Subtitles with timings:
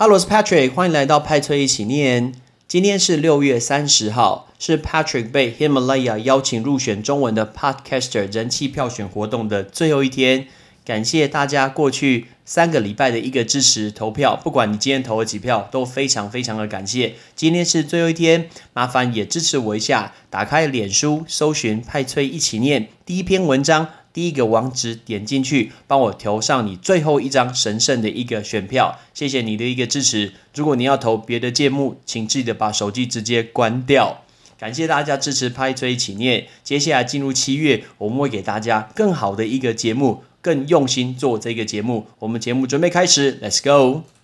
[0.00, 2.32] Hello，我是 Patrick，欢迎来到派翠一起念。
[2.68, 10.46] 今天是六月三十号，是 Patrick 被 Himalaya 邀请入选中文的 Podcaster 人气票选活动的最后一天。
[10.84, 17.14] 感谢大家过去三个礼拜的一个支持投票，不管你今天投了几票，都非常非常的感谢。
[17.34, 23.88] 今天是最后一天，麻烦也支持我一下，打开脸书，搜寻派翠一起念第一篇文章。
[24.12, 30.32] 第一个网址点进去，帮我投上你最后一张神圣的一个选票，谢谢你的一个支持。
[30.54, 34.22] 如果你要投别的节目，请记得把手机直接关掉。
[34.58, 36.48] 感谢大家支持拍追起念。
[36.64, 42.08] 接下来进入七月，我们会给大家更好的一个节目，更用心做这个节目。
[42.18, 44.17] 我们节目准备开始，Let's go。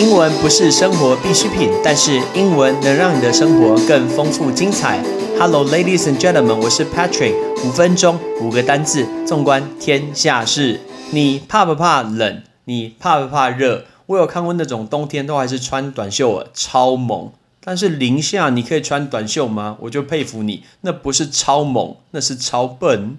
[0.00, 4.98] 英文不是生活必需品，但是英文能让你的生活更丰富精彩。
[5.38, 7.34] Hello, ladies and gentlemen，我是 Patrick。
[7.62, 10.80] 五分钟，五个单字，纵观天下事。
[11.10, 12.42] 你怕不怕冷？
[12.64, 13.84] 你怕不怕热？
[14.06, 17.30] 我有看过那种冬天都还是穿短袖，超猛。
[17.62, 19.76] 但是零下你可以穿短袖吗？
[19.80, 23.18] 我就佩服你，那不是超猛，那是超笨。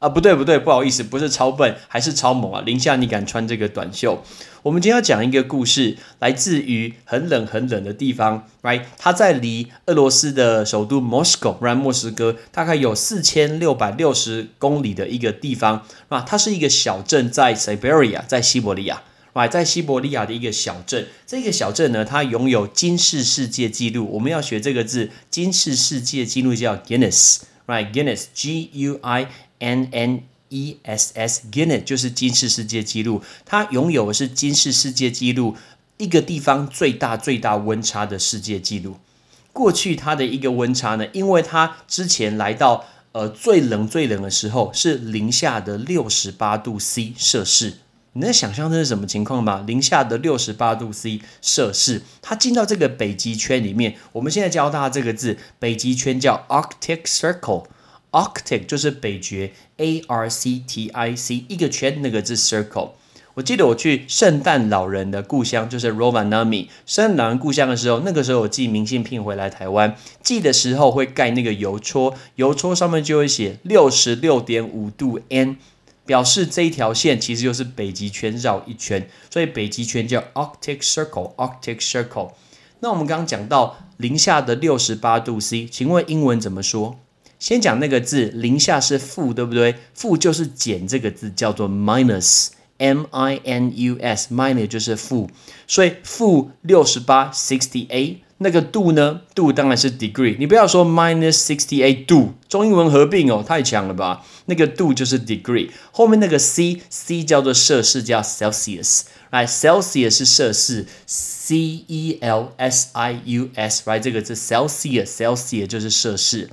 [0.00, 2.62] 啊，不对不对，不好意思，不是超笨，还是超猛啊！
[2.62, 4.22] 零下你敢穿这个短袖？
[4.62, 8.80] 我们今天要讲一个故事，来自于很冷很冷的地方，right？
[8.96, 11.74] 它在离俄罗斯的首都 Moscow，right？
[11.74, 19.02] 莫斯科大概有四千六百六十公里的一个地方，啊，它是一个小镇，在 Siberia，在西伯利亚
[19.34, 19.50] ，right？
[19.50, 29.28] 在西伯利亚的一个小镇，这个小镇呢，它拥有金氏世界纪录，我们要学这个字，金氏世界纪录叫 Guinness，right？Guinness，G U I。
[29.60, 35.56] N N E S S Guinness 就是金氏世界纪录，它拥有的是金氏世界纪录
[35.96, 38.96] 一个地方最大最大温差的世界纪录。
[39.52, 47.74] 过去它的一个温差呢，因为它之前来到呃最冷最冷的时候是零下的六十八度 C 摄氏，
[48.14, 49.62] 你能想象这是什么情况吗？
[49.66, 53.96] 零下的六十八度 C 摄氏，它进到这个北极圈里面。
[54.12, 57.66] 我们现在教大家这个字，北极圈叫 Arctic Circle。
[58.12, 62.90] Arctic 就是北绝，A R C T I C 一个圈，那个字 circle。
[63.34, 66.66] 我记得我去圣诞老人的故乡，就是 Rovaniemi。
[66.84, 75.56] 圣诞老人故乡的时候，那个时候我寄明信片回来台湾，寄的时候会盖那个邮戳，邮戳上面就会写六十六点五度 N，
[76.04, 82.32] 表示这一条线其实就是北极圈绕一圈，所以北极圈叫 Arctic Circle，Arctic Circle。
[82.80, 86.98] 那我们刚刚讲到零下的六十八度 C，请问英文怎么说？
[87.40, 89.74] 先讲那个字，零下是负，对不对？
[89.94, 95.28] 负就是减这个字，叫做 minus，m i n u s，minus 就是负，
[95.66, 98.18] 所以负六十八，sixty eight。
[98.42, 99.20] 那个度呢？
[99.34, 104.24] 度当然是 degree，你不要说 minus sixty eight 度，中英文合并哦，太强了吧？
[104.46, 116.48] 那个度就是 degree，后面那个 c，c 叫做摄氏，叫 Celsius，来，Celsius 是摄氏，c e l s i u s，right 这个字 Celsius，Celsius 就是摄氏。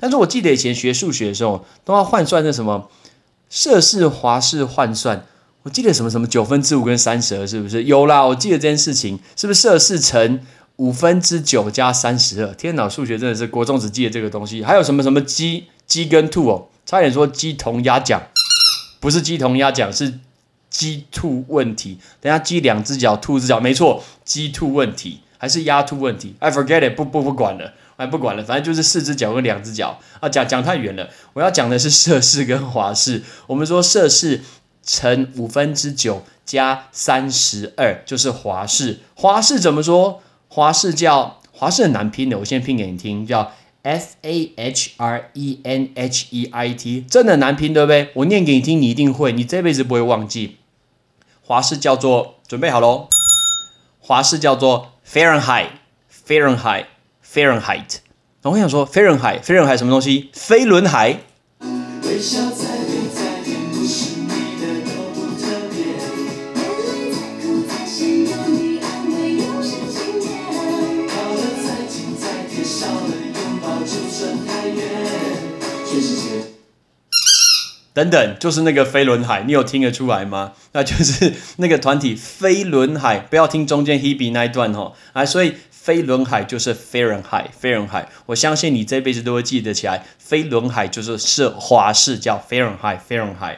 [0.00, 2.88] 但是我记得以前学数学的时候，都要换算那什么
[3.50, 5.26] 摄氏华氏换算。
[5.62, 8.24] 我记得什么什么九分之五跟三十二，是不是有啦？
[8.24, 10.40] 我记得这件事情是不是摄氏乘
[10.76, 12.54] 五分之九加三十二？
[12.54, 14.64] 天哪，数学真的是国中只记得这个东西。
[14.64, 18.22] 还有什么什么鸡鸡跟兔哦，差点说鸡同鸭讲，
[19.00, 20.18] 不是鸡同鸭讲，是
[20.70, 21.98] 鸡兔问题。
[22.22, 27.72] 等下鸡两只脚，兔只脚，没错，鸡兔问题还是鸭兔问题？I forget it，不不不管了。
[27.96, 30.28] 哎，不管了，反正就是四只脚跟两只脚啊。
[30.28, 33.22] 讲讲太远了，我要讲的是摄氏跟华氏。
[33.46, 34.42] 我们说摄氏
[34.82, 38.98] 乘五分之九加三十二就是华氏。
[39.14, 40.22] 华氏怎么说？
[40.48, 43.52] 华氏叫华氏很难拼的，我先拼给你听，叫
[43.82, 48.10] F A H R E N H E I T，真的难拼，对不对？
[48.14, 50.56] 我念给你听，你一定会，你这辈子不会忘记。
[51.42, 53.08] 华氏叫做，准备好喽。
[54.00, 56.84] 华氏叫做 Fahrenheit，Fahrenheit。
[57.20, 57.96] Fahrenheit，
[58.42, 60.30] 我想说，Fahrenheit，Fahrenheit 什么东西？
[60.32, 61.18] 飞轮海。
[77.92, 80.52] 等等，就是那个飞轮海，你有听得出来吗？
[80.72, 84.92] 那就是那个团体飞轮海，不要听中间 Hebe 那一段哦。
[85.12, 85.54] 啊，所以。
[85.80, 90.04] 飞轮海就是 Fahrenheit，Fahrenheit，我相信你这辈子都会记得起来。
[90.18, 93.56] 飞轮海就是摄华氏，叫 Fahrenheit，Fahrenheit。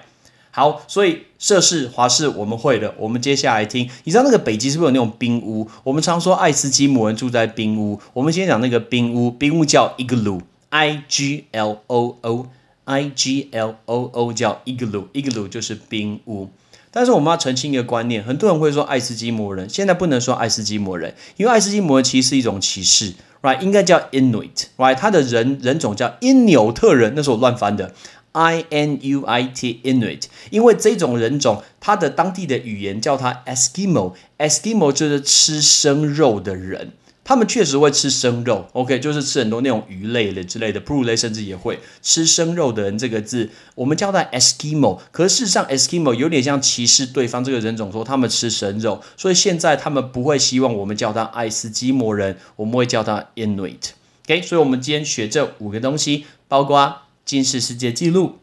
[0.52, 2.94] 好，所以摄氏、华氏我们会的。
[2.96, 5.68] 我们接下来听，你知道那个北极是不是有那种冰屋？
[5.82, 8.00] 我们常说爱斯基摩人住在冰屋。
[8.12, 12.46] 我们先讲那个冰屋，冰屋叫 igloo，I G L O O
[12.84, 16.48] Igloo 叫 igloo，igloo 就是冰屋。
[16.90, 23.60] 但是我们要澄清一个观念，很多人会说爱斯基摩人，现在不能说爱斯基摩人，因为爱斯基摩人其实是一种歧视，right？
[23.60, 24.94] 应该叫 Inuit，right？
[24.94, 27.94] 他的人人种叫因纽特人，那是我乱翻的
[28.32, 36.92] ，I N U I T Inuit，因为这种人种，他的当地的语言叫他 Eskimo，Eskimo 就是吃生肉的人。
[37.24, 42.98] 他们确实会吃生肉，OK，就是吃很多那种鱼类的之类的，哺乳类甚至也会吃生肉的人。
[42.98, 54.42] 这个字我们叫它 Eskimo，可事实上 Eskimo 有点像歧视对方这个人种，说他们吃生肉，所以现在他们不会希望我们叫他爱斯基摩人，我们会叫他 Inuit，OK。
[54.42, 58.40] 所以我们今天学这五个东西，包括金氏世界纪录、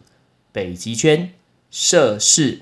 [0.53, 1.33] 北极圈、
[1.69, 2.61] 摄氏，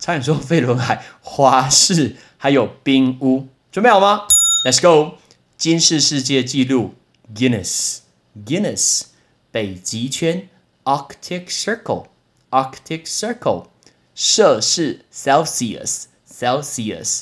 [0.00, 4.22] 差点说飞轮海、华氏，还有冰屋，准备好吗
[4.65, 5.17] ？Let's go！
[5.57, 6.93] 金氏世界纪录
[7.35, 9.03] Guinness，Guinness，
[9.51, 10.49] 北极圈
[10.83, 13.67] Arctic Circle，Arctic Circle，
[14.15, 17.21] 摄氏 Celsius，Celsius，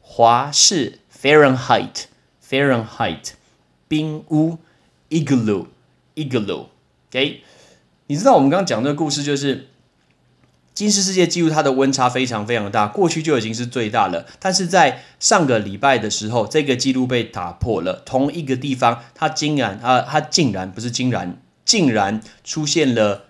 [0.00, 3.32] 华氏 Fahrenheit，Fahrenheit，
[3.86, 4.56] 冰屋
[5.10, 7.42] Igloo，Igloo，OK？
[8.06, 9.68] 你知道我们刚刚讲这个故事就是。
[10.79, 14.25] 金氏世界纪录，它的温差非常非常大，过去就已经是最大了。
[14.39, 18.01] 但是在上个礼拜的时候，这个记录被打破了。
[18.05, 23.25] 同一个地方，它竟然啊，它竟然不是竟然，竟然出现了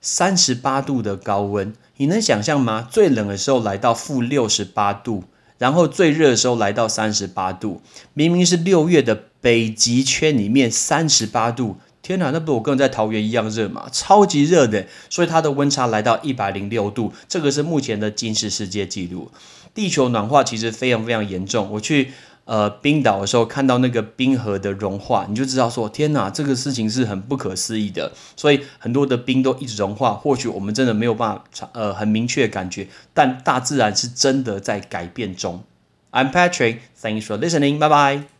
[0.00, 1.74] 三十八度的高温。
[1.98, 2.88] 你能想象吗？
[2.90, 5.24] 最冷的时候来到负六十八度，
[5.58, 7.82] 然后最热的时候来到三十八度。
[8.14, 11.76] 明明是六月的北极圈里面，三十八度。
[12.04, 13.86] 天哪，那不我跟在桃园一样热嘛？
[13.90, 19.30] 超级热的，所以它的温差来到一百零六度，这个是目前的金氏世界纪录。
[19.72, 21.70] 地球暖化其实非常非常严重。
[21.72, 22.12] 我去
[22.44, 28.12] 呃冰岛的时候，看到那个冰河的融化，你就知道说，天哪，这个事情是很不可思议的。
[28.36, 35.64] 所以很多的冰都一直融化，或许我们真的没有办法呃很明确感觉，但大自然是真的在改变中。
[36.12, 38.33] I'm Patrick，thanks for listening，拜拜。